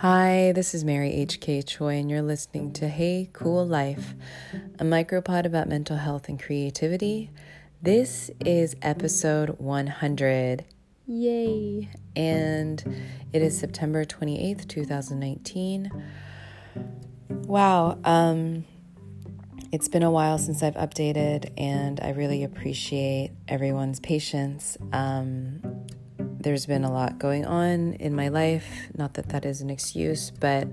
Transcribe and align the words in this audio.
Hi, 0.00 0.52
this 0.54 0.74
is 0.74 0.84
Mary 0.84 1.10
H.K. 1.10 1.62
Choi, 1.62 1.94
and 1.94 2.10
you're 2.10 2.20
listening 2.20 2.70
to 2.74 2.86
Hey 2.86 3.30
Cool 3.32 3.66
Life, 3.66 4.12
a 4.78 4.84
micropod 4.84 5.46
about 5.46 5.70
mental 5.70 5.96
health 5.96 6.28
and 6.28 6.38
creativity. 6.38 7.30
This 7.80 8.30
is 8.44 8.76
episode 8.82 9.58
100. 9.58 10.66
Yay! 11.06 11.88
And 12.14 13.06
it 13.32 13.40
is 13.40 13.58
September 13.58 14.04
28th, 14.04 14.68
2019. 14.68 15.90
Wow, 17.30 17.98
um, 18.04 18.66
it's 19.72 19.88
been 19.88 20.02
a 20.02 20.10
while 20.10 20.36
since 20.36 20.62
I've 20.62 20.74
updated, 20.74 21.54
and 21.56 22.00
I 22.00 22.10
really 22.10 22.44
appreciate 22.44 23.30
everyone's 23.48 23.98
patience. 24.00 24.76
Um, 24.92 25.75
there's 26.46 26.64
been 26.64 26.84
a 26.84 26.92
lot 26.92 27.18
going 27.18 27.44
on 27.44 27.94
in 27.94 28.14
my 28.14 28.28
life. 28.28 28.86
Not 28.96 29.14
that 29.14 29.30
that 29.30 29.44
is 29.44 29.62
an 29.62 29.68
excuse, 29.68 30.30
but 30.30 30.68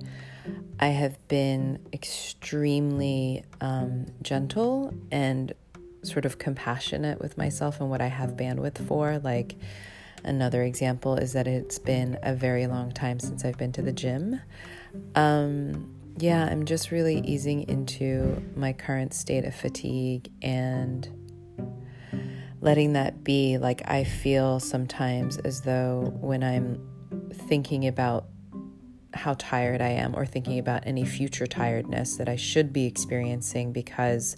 I 0.79 0.89
have 0.89 1.27
been 1.27 1.79
extremely 1.91 3.43
um, 3.59 4.05
gentle 4.21 4.93
and 5.11 5.51
sort 6.03 6.25
of 6.25 6.37
compassionate 6.37 7.19
with 7.19 7.39
myself 7.39 7.81
and 7.81 7.89
what 7.89 8.01
I 8.01 8.05
have 8.05 8.37
bandwidth 8.37 8.87
for. 8.87 9.17
Like, 9.17 9.55
another 10.23 10.61
example 10.61 11.15
is 11.15 11.33
that 11.33 11.47
it's 11.47 11.79
been 11.79 12.19
a 12.21 12.35
very 12.35 12.67
long 12.67 12.91
time 12.91 13.19
since 13.19 13.43
I've 13.43 13.57
been 13.57 13.71
to 13.71 13.81
the 13.81 13.93
gym. 13.93 14.39
Um, 15.15 15.91
yeah, 16.19 16.45
I'm 16.45 16.65
just 16.65 16.91
really 16.91 17.21
easing 17.21 17.67
into 17.67 18.43
my 18.55 18.73
current 18.73 19.15
state 19.15 19.43
of 19.43 19.55
fatigue 19.55 20.29
and 20.43 21.22
letting 22.63 22.94
that 22.94 23.23
be. 23.23 23.58
Like, 23.58 23.81
I 23.85 24.05
feel 24.05 24.59
sometimes 24.59 25.38
as 25.38 25.62
though 25.62 26.13
when 26.22 26.44
I'm 26.44 26.81
thinking 27.31 27.86
about 27.86 28.25
how 29.14 29.36
tired 29.38 29.81
I 29.81 29.89
am 29.89 30.16
or 30.16 30.25
thinking 30.25 30.58
about 30.58 30.88
any 30.88 31.05
future 31.05 31.45
tiredness 31.45 32.16
that 32.16 32.28
I 32.30 32.38
should 32.38 32.73
be 32.73 32.86
experiencing 32.86 33.73
because 33.73 34.38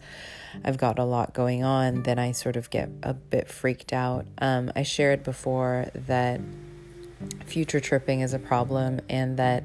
I've 0.66 0.78
got 0.78 1.00
a 1.00 1.04
lot 1.04 1.34
going 1.34 1.64
on, 1.64 2.04
then 2.04 2.20
I 2.20 2.32
sort 2.32 2.56
of 2.56 2.70
get 2.72 2.90
a 3.04 3.14
bit 3.14 3.48
freaked 3.48 3.94
out. 3.94 4.26
Um, 4.39 4.72
I 4.76 4.84
shared 4.84 5.23
before 5.23 5.86
that 5.94 6.42
future 7.45 7.80
tripping 7.80 8.22
is 8.22 8.34
a 8.34 8.39
problem 8.39 9.02
and 9.08 9.38
that, 9.38 9.64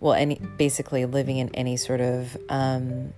well, 0.00 0.14
any 0.14 0.40
basically 0.56 1.04
living 1.04 1.36
in 1.36 1.54
any 1.54 1.76
sort 1.76 2.00
of 2.00 2.36
um, 2.48 3.12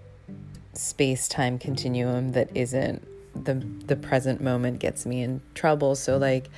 space 0.75 1.29
time 1.29 1.59
continuum 1.59 2.33
that 2.33 2.51
isn't 2.55 3.07
the 3.45 3.55
the 3.87 3.97
present 3.97 4.41
moment 4.41 4.79
gets 4.79 5.07
me 5.07 5.23
in 5.23 5.41
trouble. 5.55 5.95
So 5.95 6.17
like 6.17 6.49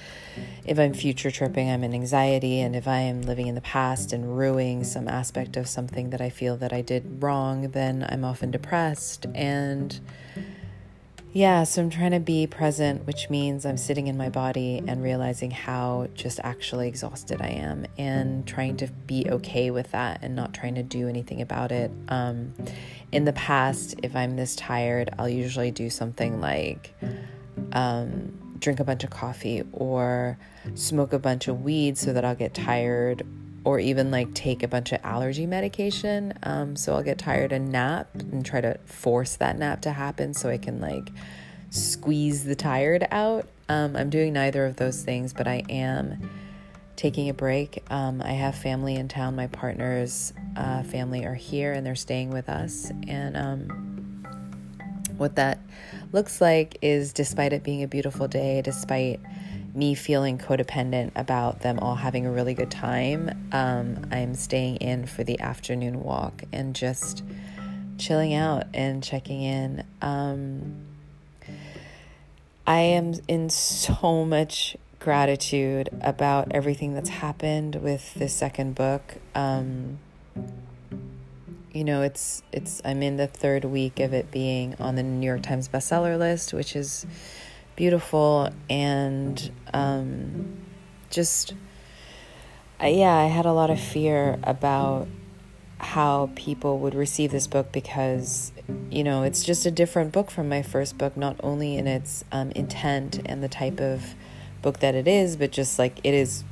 if 0.64 0.78
I'm 0.78 0.94
future 0.94 1.30
tripping, 1.30 1.70
I'm 1.70 1.84
in 1.84 1.94
anxiety 1.94 2.60
and 2.60 2.76
if 2.76 2.86
I 2.86 3.00
am 3.00 3.22
living 3.22 3.46
in 3.46 3.54
the 3.54 3.60
past 3.60 4.12
and 4.12 4.38
ruining 4.38 4.84
some 4.84 5.08
aspect 5.08 5.56
of 5.56 5.68
something 5.68 6.10
that 6.10 6.20
I 6.20 6.30
feel 6.30 6.56
that 6.58 6.72
I 6.72 6.80
did 6.80 7.22
wrong, 7.22 7.70
then 7.70 8.06
I'm 8.08 8.24
often 8.24 8.50
depressed 8.50 9.26
and 9.34 9.98
yeah, 11.32 11.64
so 11.64 11.82
I'm 11.82 11.90
trying 11.90 12.12
to 12.12 12.20
be 12.20 12.46
present, 12.46 13.06
which 13.06 13.28
means 13.28 13.66
I'm 13.66 13.76
sitting 13.76 14.06
in 14.06 14.16
my 14.16 14.30
body 14.30 14.82
and 14.86 15.02
realizing 15.02 15.50
how 15.50 16.08
just 16.14 16.40
actually 16.42 16.88
exhausted 16.88 17.42
I 17.42 17.48
am 17.48 17.86
and 17.98 18.46
trying 18.46 18.78
to 18.78 18.88
be 19.06 19.26
okay 19.28 19.70
with 19.70 19.90
that 19.92 20.20
and 20.22 20.34
not 20.34 20.54
trying 20.54 20.74
to 20.76 20.82
do 20.82 21.06
anything 21.06 21.42
about 21.42 21.70
it. 21.70 21.90
Um, 22.08 22.54
in 23.12 23.24
the 23.24 23.32
past, 23.32 23.94
if 24.02 24.14
I'm 24.14 24.36
this 24.36 24.54
tired, 24.56 25.10
I'll 25.18 25.28
usually 25.28 25.70
do 25.70 25.88
something 25.90 26.40
like 26.40 26.94
um, 27.72 28.56
drink 28.58 28.80
a 28.80 28.84
bunch 28.84 29.04
of 29.04 29.10
coffee 29.10 29.62
or 29.72 30.38
smoke 30.74 31.12
a 31.12 31.18
bunch 31.18 31.48
of 31.48 31.62
weed 31.62 31.96
so 31.96 32.12
that 32.12 32.24
I'll 32.24 32.34
get 32.34 32.54
tired 32.54 33.26
or 33.64 33.78
even 33.78 34.10
like 34.10 34.32
take 34.34 34.62
a 34.62 34.68
bunch 34.68 34.92
of 34.92 35.00
allergy 35.04 35.46
medication. 35.46 36.34
Um, 36.42 36.76
so 36.76 36.94
I'll 36.94 37.02
get 37.02 37.18
tired 37.18 37.52
and 37.52 37.70
nap 37.72 38.08
and 38.14 38.44
try 38.44 38.60
to 38.60 38.78
force 38.84 39.36
that 39.36 39.58
nap 39.58 39.82
to 39.82 39.92
happen 39.92 40.34
so 40.34 40.48
I 40.48 40.58
can 40.58 40.80
like 40.80 41.10
squeeze 41.70 42.44
the 42.44 42.54
tired 42.54 43.06
out. 43.10 43.46
Um, 43.68 43.96
I'm 43.96 44.10
doing 44.10 44.32
neither 44.32 44.64
of 44.64 44.76
those 44.76 45.02
things, 45.02 45.32
but 45.32 45.46
I 45.46 45.64
am 45.68 46.30
taking 46.98 47.28
a 47.28 47.34
break. 47.34 47.84
Um, 47.90 48.20
I 48.20 48.32
have 48.32 48.56
family 48.56 48.96
in 48.96 49.06
town. 49.06 49.36
My 49.36 49.46
partner's 49.46 50.32
uh, 50.56 50.82
family 50.82 51.24
are 51.24 51.34
here 51.34 51.72
and 51.72 51.86
they're 51.86 51.94
staying 51.94 52.30
with 52.30 52.48
us. 52.48 52.90
And 53.06 53.36
um, 53.36 54.24
what 55.16 55.36
that 55.36 55.60
looks 56.10 56.40
like 56.40 56.76
is 56.82 57.12
despite 57.12 57.52
it 57.52 57.62
being 57.62 57.84
a 57.84 57.88
beautiful 57.88 58.26
day, 58.26 58.62
despite 58.62 59.20
me 59.76 59.94
feeling 59.94 60.38
codependent 60.38 61.12
about 61.14 61.60
them 61.60 61.78
all 61.78 61.94
having 61.94 62.26
a 62.26 62.32
really 62.32 62.52
good 62.52 62.70
time, 62.70 63.48
um, 63.52 64.04
I'm 64.10 64.34
staying 64.34 64.78
in 64.78 65.06
for 65.06 65.22
the 65.22 65.38
afternoon 65.38 66.02
walk 66.02 66.42
and 66.52 66.74
just 66.74 67.22
chilling 67.96 68.34
out 68.34 68.64
and 68.74 69.04
checking 69.04 69.40
in. 69.42 69.84
Um, 70.02 70.84
I 72.66 72.80
am 72.80 73.14
in 73.28 73.50
so 73.50 74.24
much 74.24 74.76
gratitude 74.98 75.88
about 76.00 76.48
everything 76.50 76.94
that's 76.94 77.08
happened 77.08 77.76
with 77.76 78.14
this 78.14 78.34
second 78.34 78.74
book. 78.74 79.16
Um, 79.34 79.98
you 81.72 81.84
know, 81.84 82.02
it's 82.02 82.42
it's 82.52 82.80
I'm 82.84 83.02
in 83.02 83.16
the 83.16 83.26
third 83.26 83.64
week 83.64 84.00
of 84.00 84.12
it 84.12 84.30
being 84.30 84.74
on 84.80 84.96
the 84.96 85.02
New 85.02 85.26
York 85.26 85.42
Times 85.42 85.68
bestseller 85.68 86.18
list, 86.18 86.52
which 86.52 86.74
is 86.74 87.06
beautiful 87.76 88.50
and 88.68 89.52
um, 89.72 90.58
just 91.10 91.54
yeah, 92.80 93.14
I 93.14 93.26
had 93.26 93.46
a 93.46 93.52
lot 93.52 93.70
of 93.70 93.80
fear 93.80 94.38
about 94.42 95.08
how 95.78 96.30
people 96.34 96.78
would 96.80 96.94
receive 96.94 97.30
this 97.30 97.46
book 97.46 97.70
because 97.70 98.52
you 98.90 99.04
know 99.04 99.22
it's 99.22 99.44
just 99.44 99.64
a 99.64 99.70
different 99.70 100.12
book 100.12 100.30
from 100.30 100.48
my 100.48 100.60
first 100.60 100.98
book 100.98 101.16
not 101.16 101.36
only 101.40 101.76
in 101.76 101.86
its 101.86 102.24
um, 102.32 102.50
intent 102.52 103.20
and 103.26 103.42
the 103.42 103.48
type 103.48 103.80
of 103.80 104.14
book 104.62 104.80
that 104.80 104.94
it 104.94 105.08
is 105.08 105.36
but 105.36 105.50
just 105.50 105.78
like 105.78 105.98
it 106.04 106.14
is 106.14 106.44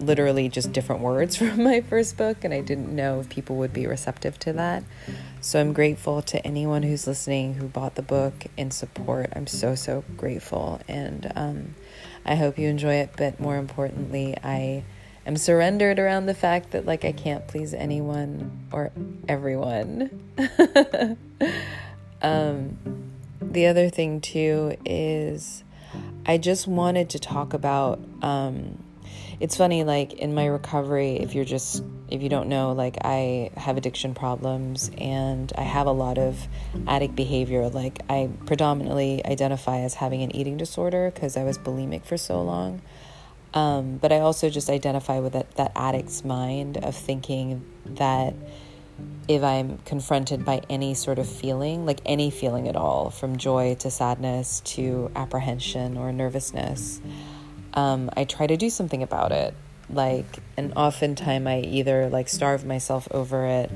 literally 0.00 0.48
just 0.48 0.72
different 0.72 1.00
words 1.00 1.36
from 1.38 1.62
my 1.62 1.80
first 1.80 2.16
book 2.16 2.44
and 2.44 2.52
i 2.52 2.60
didn't 2.60 2.94
know 2.94 3.20
if 3.20 3.28
people 3.28 3.56
would 3.56 3.72
be 3.72 3.86
receptive 3.86 4.38
to 4.38 4.52
that 4.52 4.82
so 5.44 5.60
I'm 5.60 5.74
grateful 5.74 6.22
to 6.22 6.44
anyone 6.44 6.82
who's 6.82 7.06
listening 7.06 7.52
who 7.52 7.68
bought 7.68 7.96
the 7.96 8.02
book 8.02 8.46
in 8.56 8.70
support. 8.70 9.30
I'm 9.36 9.46
so, 9.46 9.74
so 9.74 10.02
grateful. 10.16 10.80
And 10.88 11.30
um, 11.36 11.74
I 12.24 12.34
hope 12.34 12.58
you 12.58 12.66
enjoy 12.66 12.94
it. 12.94 13.10
But 13.14 13.38
more 13.38 13.58
importantly, 13.58 14.34
I 14.42 14.84
am 15.26 15.36
surrendered 15.36 15.98
around 15.98 16.24
the 16.24 16.34
fact 16.34 16.70
that, 16.70 16.86
like, 16.86 17.04
I 17.04 17.12
can't 17.12 17.46
please 17.46 17.74
anyone 17.74 18.58
or 18.72 18.90
everyone. 19.28 20.18
um, 22.22 22.78
the 23.42 23.66
other 23.66 23.90
thing, 23.90 24.22
too, 24.22 24.78
is 24.86 25.62
I 26.26 26.38
just 26.38 26.66
wanted 26.66 27.10
to 27.10 27.18
talk 27.18 27.54
about. 27.54 28.00
Um, 28.22 28.82
it's 29.40 29.56
funny, 29.56 29.84
like, 29.84 30.14
in 30.14 30.34
my 30.34 30.46
recovery, 30.46 31.16
if 31.16 31.34
you're 31.34 31.44
just 31.44 31.82
if 32.14 32.22
you 32.22 32.28
don't 32.28 32.48
know, 32.48 32.72
like 32.72 32.98
I 33.02 33.50
have 33.56 33.76
addiction 33.76 34.14
problems 34.14 34.90
and 34.98 35.52
I 35.56 35.62
have 35.62 35.86
a 35.86 35.92
lot 35.92 36.18
of 36.18 36.46
addict 36.86 37.16
behavior. 37.16 37.68
Like 37.68 38.00
I 38.08 38.30
predominantly 38.46 39.24
identify 39.24 39.80
as 39.80 39.94
having 39.94 40.22
an 40.22 40.34
eating 40.34 40.56
disorder 40.56 41.10
because 41.12 41.36
I 41.36 41.44
was 41.44 41.58
bulimic 41.58 42.04
for 42.04 42.16
so 42.16 42.42
long. 42.42 42.82
Um, 43.54 43.98
but 43.98 44.12
I 44.12 44.18
also 44.18 44.50
just 44.50 44.68
identify 44.68 45.20
with 45.20 45.32
that, 45.32 45.54
that 45.56 45.72
addict's 45.76 46.24
mind 46.24 46.76
of 46.78 46.94
thinking 46.94 47.64
that 47.86 48.34
if 49.26 49.42
I'm 49.42 49.78
confronted 49.78 50.44
by 50.44 50.62
any 50.68 50.94
sort 50.94 51.18
of 51.18 51.28
feeling, 51.28 51.86
like 51.86 52.00
any 52.04 52.30
feeling 52.30 52.68
at 52.68 52.76
all, 52.76 53.10
from 53.10 53.36
joy 53.36 53.74
to 53.76 53.90
sadness 53.90 54.60
to 54.60 55.10
apprehension 55.16 55.96
or 55.96 56.12
nervousness, 56.12 57.00
um, 57.74 58.10
I 58.16 58.24
try 58.24 58.46
to 58.46 58.56
do 58.56 58.70
something 58.70 59.02
about 59.02 59.32
it. 59.32 59.54
Like 59.90 60.38
and 60.56 60.72
oftentimes 60.76 61.46
i 61.46 61.58
either 61.58 62.08
like 62.08 62.28
starve 62.28 62.64
myself 62.64 63.06
over 63.10 63.44
it 63.44 63.70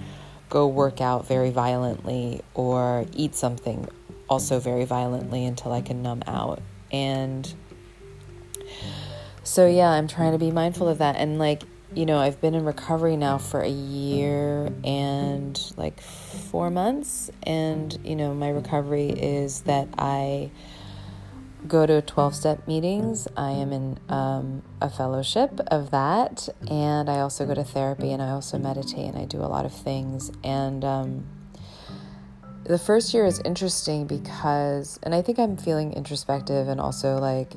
go 0.49 0.67
work 0.67 1.03
out 1.03 1.27
very 1.27 1.51
violently 1.51 2.41
or 2.55 3.05
eat 3.13 3.35
something 3.35 3.87
also 4.27 4.59
very 4.59 4.87
violently 4.87 5.45
until 5.45 5.71
i 5.71 5.83
can 5.83 6.03
numb 6.03 6.23
out. 6.27 6.63
And 6.91 7.53
so 9.45 9.67
yeah 9.67 9.91
i'm 9.91 10.09
trying 10.09 10.33
to 10.33 10.39
be 10.39 10.51
mindful 10.51 10.89
of 10.89 10.99
that. 10.99 11.17
And 11.17 11.39
like 11.39 11.65
you 11.95 12.05
know 12.05 12.19
i've 12.19 12.41
been 12.41 12.55
in 12.55 12.65
recovery 12.65 13.17
now 13.17 13.39
for 13.39 13.61
a 13.61 13.69
year 13.69 14.73
and 14.85 15.73
like 15.77 16.01
four 16.01 16.71
months 16.71 17.31
and 17.45 17.99
you 18.05 18.15
know 18.15 18.35
my 18.35 18.49
recovery 18.49 19.09
is 19.09 19.63
that 19.63 19.89
i 19.99 20.51
go 21.67 21.87
to 21.87 22.01
12 22.03 22.35
step 22.35 22.69
meetings. 22.69 23.27
I 23.37 23.51
am 23.51 23.73
in 23.73 23.99
um, 24.09 24.63
a 24.81 24.89
fellowship 24.89 25.61
of 25.69 25.91
that. 25.91 26.49
And 26.71 27.11
I 27.11 27.21
also 27.21 27.47
go 27.47 27.55
to 27.55 27.65
therapy 27.65 28.13
and 28.13 28.23
I 28.23 28.31
also 28.31 28.59
meditate 28.59 29.09
and 29.09 29.19
I 29.19 29.25
do 29.25 29.39
a 29.39 29.49
lot 29.49 29.67
of 29.67 29.73
things. 29.73 30.31
And 30.45 30.85
um, 30.85 31.27
the 32.65 32.79
first 32.79 33.13
year 33.13 33.25
is 33.27 33.41
interesting 33.45 34.07
because, 34.07 34.99
and 35.03 35.15
I 35.15 35.23
think 35.23 35.39
I'm 35.39 35.57
feeling 35.57 35.93
introspective 35.93 36.69
and 36.69 36.81
also 36.81 37.19
like 37.19 37.55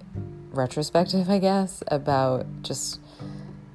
retrospective, 0.51 1.30
I 1.30 1.38
guess, 1.38 1.84
about 1.88 2.45
just 2.63 3.00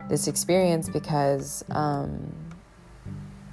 this 0.09 0.29
experience 0.29 0.89
because 0.89 1.65
um, 1.71 2.33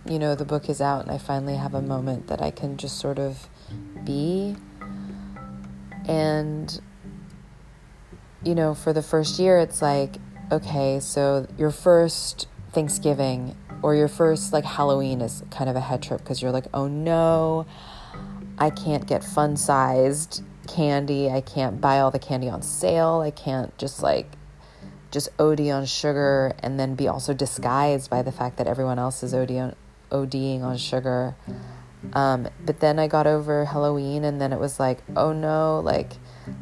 you 0.05 0.19
know, 0.19 0.35
the 0.35 0.45
book 0.45 0.69
is 0.69 0.81
out 0.81 1.03
and 1.03 1.11
I 1.11 1.17
finally 1.17 1.55
have 1.55 1.73
a 1.73 1.81
moment 1.81 2.27
that 2.27 2.41
I 2.41 2.51
can 2.51 2.77
just 2.77 2.99
sort 2.99 3.19
of 3.19 3.47
be. 4.03 4.55
And, 6.07 6.81
you 8.43 8.53
know, 8.53 8.73
for 8.73 8.91
the 8.91 9.01
first 9.01 9.39
year, 9.39 9.59
it's 9.59 9.81
like, 9.81 10.17
okay, 10.51 10.99
so 10.99 11.47
your 11.57 11.71
first 11.71 12.47
Thanksgiving 12.73 13.55
or 13.81 13.95
your 13.95 14.09
first 14.09 14.51
like 14.51 14.65
Halloween 14.65 15.21
is 15.21 15.43
kind 15.51 15.69
of 15.69 15.75
a 15.75 15.81
head 15.81 16.01
trip 16.01 16.19
because 16.19 16.41
you're 16.41 16.51
like, 16.51 16.67
oh 16.73 16.87
no, 16.87 17.65
I 18.57 18.69
can't 18.69 19.07
get 19.07 19.23
fun 19.23 19.55
sized 19.55 20.43
candy. 20.67 21.29
I 21.29 21.39
can't 21.39 21.79
buy 21.79 21.99
all 21.99 22.11
the 22.11 22.19
candy 22.19 22.49
on 22.49 22.61
sale. 22.61 23.21
I 23.21 23.31
can't 23.31 23.77
just 23.77 24.03
like 24.03 24.27
just 25.13 25.29
OD 25.39 25.61
on 25.69 25.85
sugar 25.85 26.55
and 26.59 26.79
then 26.79 26.95
be 26.95 27.07
also 27.07 27.33
disguised 27.33 28.09
by 28.09 28.23
the 28.23 28.31
fact 28.31 28.57
that 28.57 28.67
everyone 28.67 28.97
else 28.97 29.21
is 29.21 29.33
OD 29.33 29.51
on, 29.51 29.75
ODing 30.11 30.63
on 30.63 30.75
sugar. 30.77 31.35
Um, 32.13 32.49
but 32.65 32.79
then 32.79 32.99
I 32.99 33.07
got 33.07 33.27
over 33.27 33.63
Halloween 33.63 34.25
and 34.25 34.41
then 34.41 34.51
it 34.51 34.59
was 34.59 34.79
like, 34.79 34.97
oh 35.15 35.31
no, 35.31 35.79
like 35.79 36.13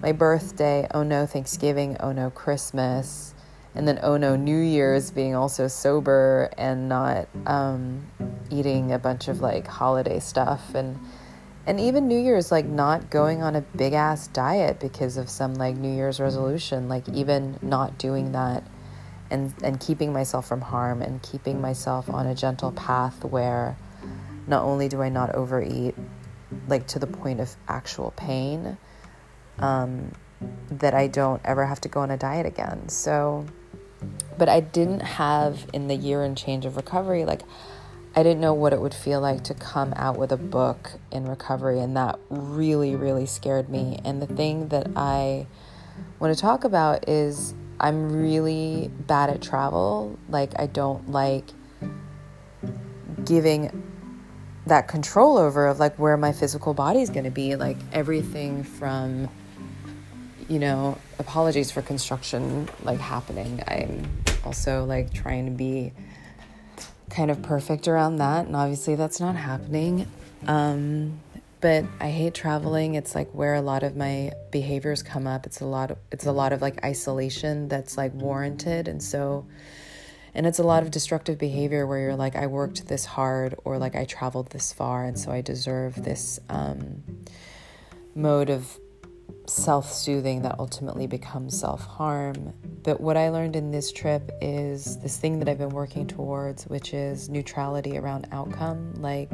my 0.01 0.12
birthday, 0.12 0.86
oh 0.94 1.01
no, 1.01 1.25
Thanksgiving, 1.25 1.95
oh 2.01 2.12
no, 2.12 2.30
Christmas. 2.30 3.33
And 3.74 3.88
then, 3.88 4.00
oh 4.03 4.18
no, 4.18 4.36
New 4.36 4.59
Year's 4.59 5.12
being 5.12 5.33
also 5.33 5.69
sober 5.69 6.50
and 6.57 6.89
not 6.89 7.30
um, 7.45 8.06
eating 8.50 8.92
a 8.92 9.00
bunch 9.00 9.30
of 9.30 9.39
like 9.39 9.65
holiday 9.65 10.19
stuff. 10.19 10.75
And 10.75 11.00
and 11.67 11.79
even 11.79 12.07
New 12.07 12.19
Year's, 12.19 12.51
like 12.51 12.65
not 12.65 13.09
going 13.09 13.43
on 13.43 13.55
a 13.55 13.61
big 13.61 13.93
ass 13.93 14.27
diet 14.27 14.79
because 14.79 15.17
of 15.17 15.29
some 15.29 15.53
like 15.55 15.75
New 15.75 15.93
Year's 15.93 16.19
resolution, 16.19 16.89
like 16.89 17.07
even 17.09 17.57
not 17.61 17.97
doing 17.97 18.31
that 18.31 18.63
and, 19.29 19.53
and 19.63 19.79
keeping 19.79 20.11
myself 20.11 20.47
from 20.47 20.61
harm 20.61 21.01
and 21.01 21.21
keeping 21.21 21.61
myself 21.61 22.09
on 22.09 22.27
a 22.27 22.35
gentle 22.35 22.71
path 22.71 23.23
where 23.23 23.77
not 24.47 24.63
only 24.63 24.89
do 24.89 25.01
I 25.01 25.09
not 25.09 25.35
overeat, 25.35 25.95
like 26.67 26.87
to 26.87 26.99
the 26.99 27.07
point 27.07 27.39
of 27.39 27.55
actual 27.67 28.11
pain, 28.17 28.77
um, 29.59 30.11
that 30.69 30.93
I 30.93 31.07
don't 31.07 31.41
ever 31.45 31.65
have 31.65 31.81
to 31.81 31.89
go 31.89 32.01
on 32.01 32.11
a 32.11 32.17
diet 32.17 32.45
again. 32.45 32.89
So, 32.89 33.45
but 34.37 34.49
I 34.49 34.59
didn't 34.59 35.01
have 35.01 35.65
in 35.73 35.87
the 35.87 35.95
year 35.95 36.23
and 36.23 36.35
change 36.35 36.65
of 36.65 36.75
recovery, 36.75 37.25
like, 37.25 37.43
I 38.13 38.23
didn't 38.23 38.41
know 38.41 38.53
what 38.53 38.73
it 38.73 38.81
would 38.81 38.93
feel 38.93 39.21
like 39.21 39.43
to 39.45 39.53
come 39.53 39.93
out 39.95 40.17
with 40.17 40.33
a 40.33 40.37
book 40.37 40.91
in 41.11 41.27
recovery, 41.27 41.79
and 41.79 41.95
that 41.95 42.19
really, 42.29 42.95
really 42.95 43.25
scared 43.25 43.69
me. 43.69 43.99
And 44.03 44.21
the 44.21 44.27
thing 44.27 44.67
that 44.67 44.87
I 44.95 45.47
want 46.19 46.35
to 46.35 46.39
talk 46.39 46.65
about 46.65 47.07
is 47.07 47.53
I'm 47.79 48.11
really 48.11 48.89
bad 49.07 49.29
at 49.29 49.41
travel. 49.41 50.19
Like, 50.27 50.51
I 50.59 50.67
don't 50.67 51.09
like 51.09 51.45
giving 53.23 53.83
that 54.65 54.87
control 54.87 55.37
over 55.37 55.67
of 55.67 55.79
like 55.79 55.97
where 55.97 56.17
my 56.17 56.31
physical 56.31 56.73
body 56.73 57.01
is 57.01 57.09
going 57.09 57.23
to 57.23 57.31
be 57.31 57.55
like 57.55 57.77
everything 57.91 58.63
from 58.63 59.27
you 60.47 60.59
know 60.59 60.97
apologies 61.17 61.71
for 61.71 61.81
construction 61.81 62.69
like 62.83 62.99
happening 62.99 63.61
i'm 63.67 64.07
also 64.43 64.85
like 64.85 65.11
trying 65.13 65.45
to 65.45 65.51
be 65.51 65.91
kind 67.11 67.29
of 67.29 67.41
perfect 67.41 67.87
around 67.87 68.17
that. 68.17 68.47
And 68.47 68.55
obviously, 68.55 68.95
that's 68.95 69.19
not 69.19 69.35
happening. 69.35 70.07
Um, 70.47 71.19
but 71.61 71.85
I 71.99 72.09
hate 72.09 72.33
traveling. 72.33 72.95
It's 72.95 73.13
like 73.13 73.29
where 73.31 73.53
a 73.53 73.61
lot 73.61 73.83
of 73.83 73.95
my 73.95 74.31
behaviors 74.49 75.03
come 75.03 75.27
up. 75.27 75.45
It's 75.45 75.61
a 75.61 75.65
lot 75.65 75.91
of 75.91 75.97
it's 76.11 76.25
a 76.25 76.31
lot 76.31 76.53
of 76.53 76.61
like 76.61 76.83
isolation 76.83 77.67
that's 77.67 77.97
like 77.97 78.13
warranted, 78.15 78.87
and 78.87 79.01
so 79.01 79.45
and 80.33 80.47
it's 80.47 80.59
a 80.59 80.63
lot 80.63 80.81
of 80.81 80.91
destructive 80.91 81.37
behavior 81.37 81.85
where 81.85 81.99
you're 81.99 82.15
like, 82.15 82.35
I 82.35 82.47
worked 82.47 82.87
this 82.87 83.05
hard, 83.05 83.55
or 83.63 83.77
like 83.77 83.95
I 83.95 84.05
traveled 84.05 84.49
this 84.49 84.73
far, 84.73 85.05
and 85.05 85.19
so 85.19 85.31
I 85.31 85.41
deserve 85.41 86.03
this 86.03 86.39
um, 86.49 87.03
mode 88.15 88.49
of 88.49 88.79
self 89.48 89.92
soothing 89.92 90.42
that 90.44 90.60
ultimately 90.60 91.07
becomes 91.07 91.60
self 91.60 91.86
harm. 91.86 92.54
But 92.83 93.00
what 93.00 93.18
I 93.18 93.30
learned 93.30 93.56
in 93.56 93.72
this 93.72 93.92
trip 93.92 94.31
is 94.42 94.98
this 95.00 95.18
thing 95.18 95.39
that 95.39 95.50
I've 95.50 95.57
been 95.57 95.69
working 95.69 96.07
towards, 96.07 96.66
which 96.66 96.94
is 96.94 97.30
neutrality 97.30 97.98
around 97.98 98.28
outcome. 98.31 98.94
Like, 98.95 99.31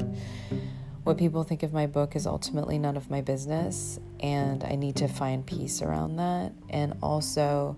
what 1.04 1.18
people 1.18 1.44
think 1.44 1.64
of 1.64 1.72
my 1.72 1.88
book 1.88 2.16
is 2.16 2.28
ultimately 2.28 2.78
none 2.78 2.98
of 2.98 3.10
my 3.10 3.22
business, 3.22 4.00
and 4.20 4.64
I 4.64 4.76
need 4.76 4.98
to 4.98 5.08
find 5.08 5.46
peace 5.46 5.82
around 5.82 6.18
that. 6.18 6.52
And 6.70 6.98
also, 7.02 7.78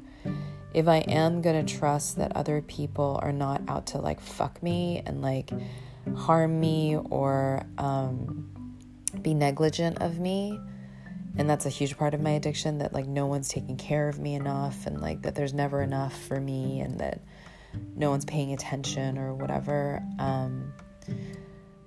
if 0.73 0.87
I 0.87 0.97
am 0.97 1.41
gonna 1.41 1.63
trust 1.63 2.17
that 2.17 2.35
other 2.35 2.61
people 2.61 3.19
are 3.21 3.31
not 3.31 3.61
out 3.67 3.87
to 3.87 3.99
like 3.99 4.19
fuck 4.19 4.61
me 4.61 5.01
and 5.05 5.21
like 5.21 5.51
harm 6.15 6.59
me 6.59 6.97
or 6.97 7.63
um, 7.77 8.49
be 9.21 9.33
negligent 9.33 10.01
of 10.01 10.19
me, 10.19 10.59
and 11.37 11.49
that's 11.49 11.65
a 11.65 11.69
huge 11.69 11.97
part 11.97 12.13
of 12.13 12.21
my 12.21 12.31
addiction 12.31 12.79
that 12.79 12.93
like 12.93 13.07
no 13.07 13.25
one's 13.25 13.49
taking 13.49 13.77
care 13.77 14.09
of 14.09 14.19
me 14.19 14.35
enough 14.35 14.85
and 14.85 15.01
like 15.01 15.21
that 15.21 15.35
there's 15.35 15.53
never 15.53 15.81
enough 15.81 16.19
for 16.27 16.39
me 16.39 16.79
and 16.79 16.99
that 16.99 17.21
no 17.95 18.09
one's 18.09 18.25
paying 18.25 18.53
attention 18.53 19.17
or 19.17 19.33
whatever 19.33 20.03
um, 20.17 20.73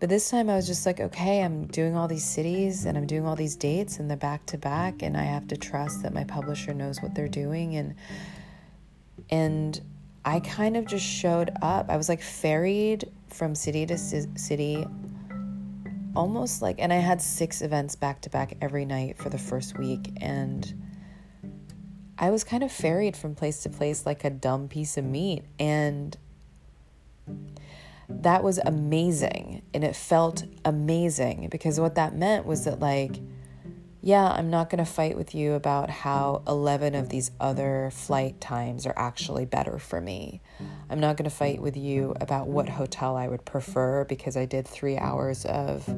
but 0.02 0.08
this 0.08 0.28
time 0.30 0.50
I 0.50 0.56
was 0.56 0.66
just 0.66 0.84
like, 0.84 0.98
okay, 0.98 1.44
I'm 1.44 1.68
doing 1.68 1.94
all 1.94 2.08
these 2.08 2.24
cities 2.24 2.86
and 2.86 2.98
I'm 2.98 3.06
doing 3.06 3.24
all 3.24 3.36
these 3.36 3.54
dates 3.54 4.00
and 4.00 4.10
they're 4.10 4.16
back 4.16 4.44
to 4.46 4.58
back 4.58 5.00
and 5.00 5.16
I 5.16 5.22
have 5.22 5.46
to 5.46 5.56
trust 5.56 6.02
that 6.02 6.12
my 6.12 6.24
publisher 6.24 6.74
knows 6.74 7.00
what 7.00 7.14
they're 7.14 7.28
doing 7.28 7.76
and 7.76 7.94
and 9.30 9.80
I 10.24 10.40
kind 10.40 10.76
of 10.76 10.86
just 10.86 11.06
showed 11.06 11.52
up. 11.62 11.88
I 11.88 11.96
was 11.96 12.08
like 12.08 12.20
ferried 12.20 13.12
from 13.28 13.54
city 13.54 13.86
to 13.86 13.96
city 13.96 14.84
almost 16.14 16.62
like, 16.62 16.76
and 16.78 16.92
I 16.92 16.96
had 16.96 17.20
six 17.20 17.62
events 17.62 17.96
back 17.96 18.20
to 18.22 18.30
back 18.30 18.56
every 18.60 18.84
night 18.84 19.18
for 19.18 19.28
the 19.28 19.38
first 19.38 19.78
week. 19.78 20.10
And 20.20 20.72
I 22.18 22.30
was 22.30 22.44
kind 22.44 22.62
of 22.62 22.70
ferried 22.70 23.16
from 23.16 23.34
place 23.34 23.62
to 23.62 23.68
place 23.68 24.06
like 24.06 24.24
a 24.24 24.30
dumb 24.30 24.68
piece 24.68 24.96
of 24.96 25.04
meat. 25.04 25.44
And 25.58 26.16
that 28.08 28.42
was 28.42 28.58
amazing. 28.58 29.62
And 29.72 29.84
it 29.84 29.96
felt 29.96 30.44
amazing 30.64 31.48
because 31.50 31.80
what 31.80 31.94
that 31.94 32.14
meant 32.14 32.46
was 32.46 32.64
that, 32.64 32.80
like, 32.80 33.18
yeah, 34.04 34.32
I'm 34.32 34.50
not 34.50 34.68
going 34.68 34.84
to 34.84 34.90
fight 34.90 35.16
with 35.16 35.32
you 35.32 35.52
about 35.52 35.88
how 35.88 36.42
11 36.48 36.96
of 36.96 37.08
these 37.08 37.30
other 37.38 37.90
flight 37.92 38.40
times 38.40 38.84
are 38.84 38.94
actually 38.96 39.44
better 39.44 39.78
for 39.78 40.00
me. 40.00 40.40
I'm 40.92 41.00
not 41.00 41.16
going 41.16 41.24
to 41.24 41.34
fight 41.34 41.62
with 41.62 41.74
you 41.74 42.14
about 42.20 42.48
what 42.48 42.68
hotel 42.68 43.16
I 43.16 43.26
would 43.26 43.46
prefer 43.46 44.04
because 44.04 44.36
I 44.36 44.44
did 44.44 44.68
three 44.68 44.98
hours 44.98 45.46
of 45.46 45.88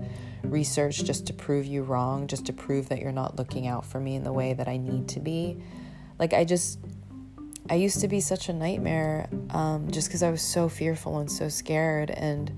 research 0.44 1.02
just 1.02 1.26
to 1.26 1.32
prove 1.32 1.66
you 1.66 1.82
wrong, 1.82 2.28
just 2.28 2.46
to 2.46 2.52
prove 2.52 2.90
that 2.90 3.00
you're 3.00 3.10
not 3.10 3.36
looking 3.36 3.66
out 3.66 3.84
for 3.84 3.98
me 3.98 4.14
in 4.14 4.22
the 4.22 4.32
way 4.32 4.52
that 4.52 4.68
I 4.68 4.76
need 4.76 5.08
to 5.08 5.20
be. 5.20 5.60
Like, 6.20 6.32
I 6.32 6.44
just, 6.44 6.78
I 7.68 7.74
used 7.74 8.02
to 8.02 8.08
be 8.08 8.20
such 8.20 8.48
a 8.48 8.52
nightmare 8.52 9.28
um, 9.50 9.90
just 9.90 10.06
because 10.06 10.22
I 10.22 10.30
was 10.30 10.42
so 10.42 10.68
fearful 10.68 11.18
and 11.18 11.30
so 11.30 11.48
scared. 11.48 12.10
And, 12.10 12.52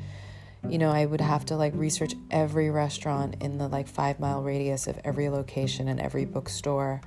you 0.68 0.76
know, 0.76 0.90
I 0.90 1.06
would 1.06 1.22
have 1.22 1.46
to 1.46 1.56
like 1.56 1.72
research 1.74 2.12
every 2.30 2.68
restaurant 2.68 3.36
in 3.40 3.56
the 3.56 3.66
like 3.66 3.88
five 3.88 4.20
mile 4.20 4.42
radius 4.42 4.86
of 4.86 5.00
every 5.04 5.30
location 5.30 5.88
and 5.88 5.98
every 6.00 6.26
bookstore. 6.26 7.00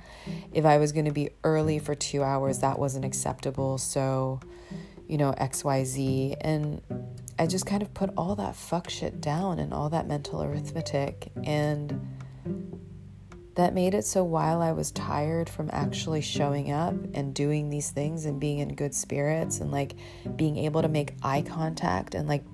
If 0.52 0.64
I 0.64 0.78
was 0.78 0.90
going 0.90 1.04
to 1.04 1.12
be 1.12 1.30
early 1.44 1.78
for 1.78 1.94
two 1.94 2.24
hours, 2.24 2.58
that 2.58 2.80
wasn't 2.80 3.04
acceptable. 3.04 3.78
So, 3.78 4.40
you 5.10 5.18
know, 5.18 5.32
XYZ. 5.32 6.36
And 6.40 6.80
I 7.38 7.46
just 7.46 7.66
kind 7.66 7.82
of 7.82 7.92
put 7.92 8.10
all 8.16 8.36
that 8.36 8.54
fuck 8.54 8.88
shit 8.88 9.20
down 9.20 9.58
and 9.58 9.74
all 9.74 9.90
that 9.90 10.06
mental 10.06 10.42
arithmetic. 10.42 11.32
And 11.42 12.16
that 13.56 13.74
made 13.74 13.94
it 13.94 14.04
so 14.04 14.22
while 14.22 14.62
I 14.62 14.70
was 14.70 14.92
tired 14.92 15.50
from 15.50 15.68
actually 15.72 16.20
showing 16.20 16.70
up 16.70 16.94
and 17.12 17.34
doing 17.34 17.68
these 17.68 17.90
things 17.90 18.24
and 18.24 18.40
being 18.40 18.60
in 18.60 18.74
good 18.74 18.94
spirits 18.94 19.58
and 19.58 19.72
like 19.72 19.96
being 20.36 20.56
able 20.56 20.82
to 20.82 20.88
make 20.88 21.14
eye 21.22 21.42
contact 21.42 22.14
and 22.14 22.28
like 22.28 22.44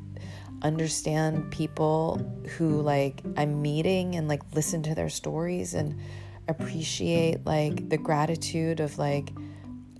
understand 0.63 1.51
people 1.51 2.19
who 2.57 2.81
like 2.81 3.21
I'm 3.37 3.61
meeting 3.61 4.15
and 4.17 4.27
like 4.27 4.43
listen 4.55 4.83
to 4.85 4.95
their 4.95 5.11
stories 5.11 5.75
and 5.75 6.01
appreciate 6.49 7.45
like 7.45 7.91
the 7.91 7.99
gratitude 7.99 8.81
of 8.81 8.99
like 8.99 9.31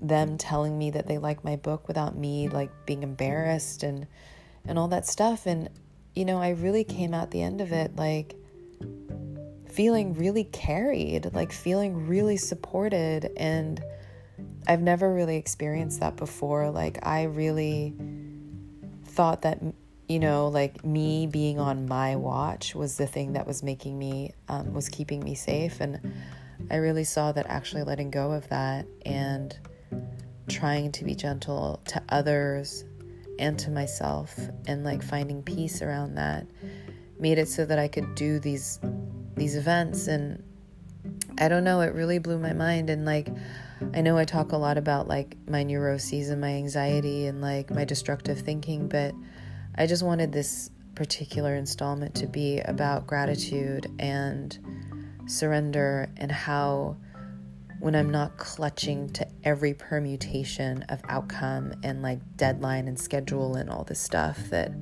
them 0.01 0.39
telling 0.39 0.77
me 0.77 0.91
that 0.91 1.07
they 1.07 1.19
like 1.19 1.45
my 1.45 1.57
book 1.57 1.89
without 1.89 2.17
me 2.17 2.49
like 2.49 2.71
being 2.87 3.03
embarrassed 3.03 3.83
and 3.83 4.07
and 4.67 4.79
all 4.79 4.89
that 4.89 5.07
stuff. 5.07 5.47
And 5.47 5.71
you 6.15 6.25
know 6.25 6.39
I 6.39 6.51
really 6.51 6.85
came 6.85 7.15
out 7.15 7.31
the 7.31 7.43
end 7.43 7.61
of 7.61 7.73
it 7.73 7.97
like 7.97 8.35
feeling 9.69 10.15
really 10.15 10.45
carried 10.45 11.33
like 11.35 11.53
feeling 11.53 12.07
really 12.07 12.37
supported. 12.37 13.31
And 13.37 13.83
I've 14.69 14.83
never 14.83 15.13
really 15.13 15.37
experienced 15.37 16.01
that 16.01 16.17
before. 16.17 16.71
Like 16.71 17.07
I 17.07 17.25
really 17.25 17.95
thought 19.05 19.43
that 19.43 19.61
you 20.09 20.21
know, 20.21 20.49
like 20.49 20.85
me 20.85 21.27
being 21.27 21.59
on 21.59 21.89
my 21.89 22.17
watch 22.17 22.75
was 22.75 22.97
the 22.97 23.07
thing 23.07 23.33
that 23.33 23.47
was 23.47 23.63
making 23.63 23.99
me, 23.99 24.33
um, 24.49 24.73
was 24.73 24.89
keeping 24.89 25.23
me 25.23 25.35
safe. 25.35 25.81
And 25.81 26.15
I 26.71 26.77
really 26.77 27.05
saw 27.05 27.33
that 27.33 27.47
actually 27.49 27.83
letting 27.83 28.11
go 28.11 28.33
of 28.33 28.49
that. 28.49 28.87
And 29.05 29.57
trying 30.49 30.93
to 30.93 31.05
be 31.05 31.15
gentle 31.15 31.81
to 31.87 32.03
others 32.09 32.85
and 33.39 33.59
to 33.59 33.71
myself 33.71 34.39
and 34.67 34.85
like 34.85 35.03
finding 35.03 35.43
peace 35.43 35.83
around 35.83 36.15
that 36.15 36.47
made 37.19 37.39
it 37.39 37.49
so 37.49 37.65
that 37.65 37.79
I 37.79 37.89
could 37.89 38.15
do 38.15 38.39
these 38.39 38.81
these 39.37 39.57
events. 39.57 40.07
And 40.07 40.43
I 41.39 41.49
don't 41.49 41.65
know 41.65 41.81
it 41.81 41.95
really 41.95 42.19
blew 42.19 42.39
my 42.39 42.53
mind. 42.53 42.91
And 42.91 43.05
like 43.05 43.29
I 43.95 44.01
know 44.01 44.17
I 44.17 44.25
talk 44.25 44.53
a 44.53 44.57
lot 44.57 44.79
about 44.79 45.09
like 45.09 45.37
my 45.49 45.63
neuroses 45.63 46.31
and 46.31 46.41
my 46.41 46.55
anxiety 46.55 47.27
and 47.27 47.41
like 47.41 47.71
my 47.71 47.85
destructive 47.85 48.41
thinking 48.41 48.89
but 48.89 49.15
I 49.77 49.87
just 49.87 50.03
wanted 50.03 50.33
this 50.33 50.71
particular 50.95 51.55
installment 51.55 52.15
to 52.15 52.27
be 52.27 52.61
about 52.61 53.07
gratitude 53.07 53.87
and 53.99 54.59
surrender 55.27 56.09
and 56.17 56.33
how 56.33 56.97
when 57.81 57.95
I'm 57.95 58.11
not 58.11 58.37
clutching 58.37 59.11
to 59.11 59.27
every 59.45 59.75
permutation 59.75 60.85
of 60.89 61.01
outcome 61.09 61.75
and 61.83 62.03
like 62.03 62.21
deadline 62.37 62.89
and 62.89 62.99
schedule 62.99 63.57
and 63.57 63.71
all 63.71 63.85
this 63.85 64.01
stuff 64.01 64.39
that 64.51 64.73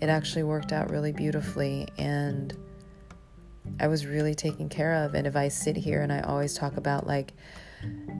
it 0.00 0.08
actually 0.08 0.42
worked 0.42 0.72
out 0.72 0.90
really 0.90 1.12
beautifully 1.12 1.88
and 1.98 2.56
I 3.80 3.86
was 3.86 4.06
really 4.06 4.34
taken 4.34 4.68
care 4.68 5.04
of. 5.04 5.14
And 5.14 5.26
if 5.26 5.36
I 5.36 5.48
sit 5.48 5.76
here 5.76 6.02
and 6.02 6.12
I 6.12 6.20
always 6.20 6.54
talk 6.54 6.76
about 6.76 7.06
like 7.06 7.32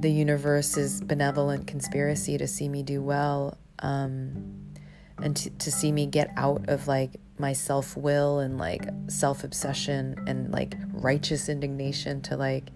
the 0.01 0.11
universe's 0.11 1.01
benevolent 1.01 1.67
conspiracy 1.67 2.39
to 2.39 2.47
see 2.47 2.69
me 2.69 2.83
do 2.83 3.03
well, 3.03 3.59
um, 3.81 4.73
and 5.21 5.37
to, 5.37 5.51
to 5.51 5.71
see 5.71 5.93
me 5.93 6.07
get 6.07 6.31
out 6.37 6.69
of 6.69 6.89
like 6.89 7.21
my 7.39 7.53
self 7.53 7.97
will 7.97 8.41
and 8.41 8.59
like 8.59 8.89
self 9.09 9.45
obsession 9.45 10.17
and 10.27 10.51
like 10.53 10.77
righteous 10.93 11.49
indignation 11.49 12.21
to 12.23 12.37
like 12.37 12.71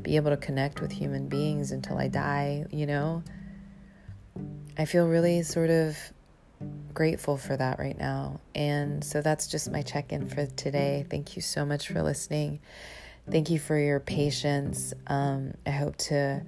be 0.00 0.16
able 0.16 0.30
to 0.30 0.36
connect 0.36 0.80
with 0.80 0.92
human 0.92 1.28
beings 1.28 1.72
until 1.72 1.98
I 1.98 2.08
die, 2.08 2.64
you 2.70 2.86
know? 2.86 3.22
I 4.78 4.86
feel 4.86 5.06
really 5.06 5.42
sort 5.42 5.70
of 5.70 5.98
grateful 6.94 7.36
for 7.36 7.56
that 7.56 7.78
right 7.78 7.98
now. 7.98 8.40
And 8.54 9.04
so 9.04 9.20
that's 9.20 9.46
just 9.48 9.70
my 9.70 9.82
check 9.82 10.12
in 10.12 10.28
for 10.28 10.46
today. 10.46 11.04
Thank 11.10 11.36
you 11.36 11.42
so 11.42 11.66
much 11.66 11.88
for 11.88 12.02
listening. 12.02 12.60
Thank 13.30 13.50
you 13.50 13.58
for 13.58 13.78
your 13.78 14.00
patience. 14.00 14.94
Um, 15.06 15.54
I 15.66 15.70
hope 15.70 15.96
to 15.96 16.42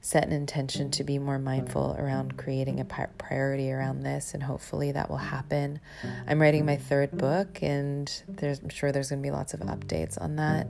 set 0.00 0.24
an 0.24 0.32
intention 0.32 0.90
to 0.92 1.02
be 1.02 1.18
more 1.18 1.38
mindful 1.38 1.96
around 1.98 2.36
creating 2.36 2.78
a 2.78 2.84
priority 2.84 3.72
around 3.72 4.02
this, 4.02 4.34
and 4.34 4.42
hopefully 4.42 4.92
that 4.92 5.10
will 5.10 5.16
happen. 5.16 5.80
I'm 6.28 6.40
writing 6.40 6.64
my 6.64 6.76
third 6.76 7.10
book, 7.10 7.60
and 7.60 8.10
I'm 8.40 8.68
sure 8.68 8.92
there's 8.92 9.10
going 9.10 9.20
to 9.20 9.26
be 9.26 9.32
lots 9.32 9.52
of 9.52 9.60
updates 9.60 10.20
on 10.20 10.36
that. 10.36 10.68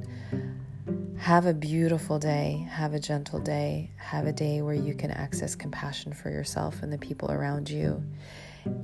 Have 1.18 1.46
a 1.46 1.54
beautiful 1.54 2.18
day. 2.18 2.68
Have 2.70 2.94
a 2.94 3.00
gentle 3.00 3.40
day. 3.40 3.90
Have 3.96 4.26
a 4.26 4.32
day 4.32 4.62
where 4.62 4.74
you 4.74 4.94
can 4.94 5.10
access 5.10 5.54
compassion 5.54 6.12
for 6.12 6.30
yourself 6.30 6.82
and 6.82 6.92
the 6.92 6.98
people 6.98 7.30
around 7.30 7.68
you. 7.68 8.02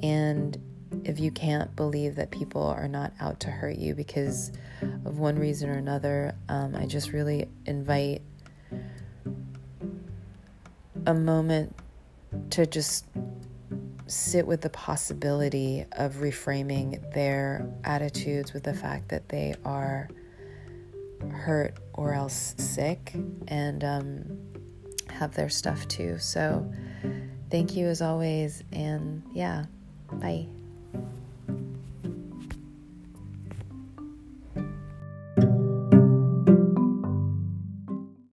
And 0.02 0.58
if 1.04 1.20
you 1.20 1.30
can't 1.30 1.74
believe 1.76 2.16
that 2.16 2.30
people 2.30 2.62
are 2.62 2.88
not 2.88 3.12
out 3.20 3.40
to 3.40 3.50
hurt 3.50 3.76
you 3.76 3.94
because 3.94 4.50
of 5.04 5.18
one 5.18 5.38
reason 5.38 5.68
or 5.68 5.74
another, 5.74 6.34
um, 6.48 6.74
I 6.74 6.86
just 6.86 7.12
really 7.12 7.48
invite 7.66 8.22
a 11.06 11.14
moment 11.14 11.76
to 12.50 12.66
just 12.66 13.06
sit 14.06 14.46
with 14.46 14.60
the 14.60 14.70
possibility 14.70 15.84
of 15.92 16.16
reframing 16.16 17.12
their 17.12 17.68
attitudes 17.84 18.52
with 18.52 18.64
the 18.64 18.74
fact 18.74 19.08
that 19.08 19.28
they 19.28 19.54
are 19.64 20.08
hurt 21.30 21.76
or 21.94 22.14
else 22.14 22.54
sick 22.58 23.14
and 23.48 23.84
um, 23.84 24.38
have 25.08 25.34
their 25.34 25.48
stuff 25.48 25.86
too. 25.88 26.18
So 26.18 26.70
thank 27.50 27.76
you 27.76 27.86
as 27.86 28.02
always. 28.02 28.62
And 28.72 29.22
yeah, 29.32 29.66
bye. 30.12 30.46